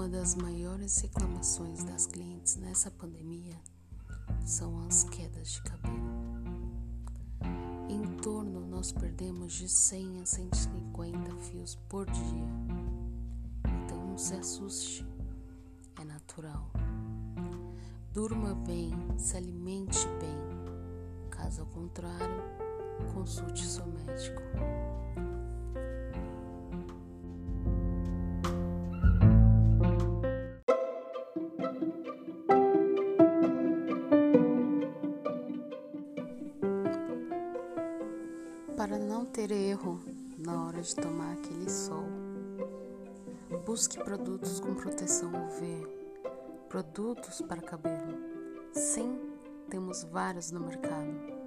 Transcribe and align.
Uma 0.00 0.08
das 0.08 0.34
maiores 0.34 0.98
reclamações 1.02 1.84
das 1.84 2.06
clientes 2.06 2.56
nessa 2.56 2.90
pandemia 2.90 3.60
são 4.46 4.80
as 4.88 5.04
quedas 5.04 5.50
de 5.50 5.62
cabelo. 5.62 6.00
Em 7.86 8.16
torno, 8.22 8.66
nós 8.66 8.92
perdemos 8.92 9.52
de 9.52 9.68
100 9.68 10.22
a 10.22 10.24
150 10.24 11.36
fios 11.40 11.74
por 11.86 12.10
dia. 12.10 12.48
Então 13.84 14.06
não 14.06 14.16
se 14.16 14.32
assuste, 14.36 15.06
é 16.00 16.04
natural. 16.06 16.70
Durma 18.10 18.54
bem, 18.54 18.94
se 19.18 19.36
alimente 19.36 19.98
bem. 20.18 21.28
Caso 21.28 21.66
contrário, 21.66 22.42
consulte 23.12 23.66
seu 23.66 23.84
médico. 23.84 24.40
Para 38.80 38.98
não 38.98 39.26
ter 39.26 39.50
erro 39.50 40.00
na 40.38 40.64
hora 40.64 40.80
de 40.80 40.96
tomar 40.96 41.34
aquele 41.34 41.68
sol, 41.68 42.06
busque 43.66 44.02
produtos 44.02 44.58
com 44.58 44.74
proteção 44.74 45.28
UV, 45.28 45.86
produtos 46.66 47.42
para 47.42 47.60
cabelo. 47.60 48.18
Sim, 48.72 49.20
temos 49.68 50.02
vários 50.04 50.50
no 50.50 50.60
mercado. 50.60 51.39